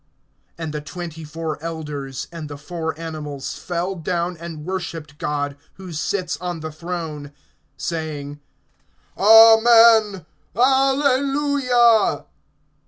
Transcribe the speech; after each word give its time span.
(4)And 0.57 0.71
the 0.71 0.81
twenty 0.81 1.23
four 1.23 1.61
elders, 1.61 2.27
and 2.31 2.49
the 2.49 2.57
four 2.57 2.99
animals, 2.99 3.55
fell 3.59 3.93
down 3.95 4.35
and 4.35 4.65
worshiped 4.65 5.19
God, 5.19 5.55
who 5.75 5.93
sits 5.93 6.37
on 6.37 6.61
the 6.61 6.71
throne, 6.71 7.31
saying: 7.77 8.39
Amen; 9.15 10.25
Alleluia. 10.55 12.25